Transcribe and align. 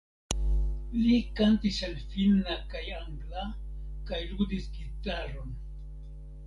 Li 1.01 1.17
kantis 1.39 1.77
en 1.89 1.93
finna 2.13 2.57
kaj 2.73 2.83
angla 3.03 3.47
kaj 4.11 4.25
ludis 4.33 4.69
gitaron. 4.81 5.59